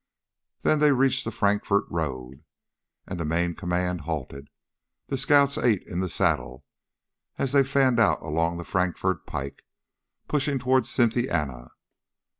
Then 0.63 0.79
they 0.79 0.91
reached 0.93 1.25
the 1.25 1.31
Frankfort 1.31 1.83
road, 1.91 2.43
and 3.05 3.19
the 3.19 3.23
main 3.23 3.53
command 3.53 4.01
halted. 4.01 4.47
The 5.09 5.17
scouts 5.19 5.59
ate 5.59 5.83
in 5.83 5.99
the 5.99 6.09
saddle 6.09 6.65
as 7.37 7.51
they 7.51 7.63
fanned 7.63 7.99
out 7.99 8.19
along 8.23 8.57
the 8.57 8.63
Frankfort 8.63 9.27
pike, 9.27 9.63
pushing 10.27 10.57
toward 10.57 10.87
Cynthiana. 10.87 11.69